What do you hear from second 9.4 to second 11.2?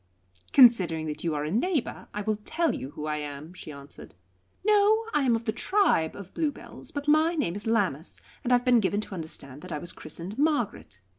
that I was christened Margaret.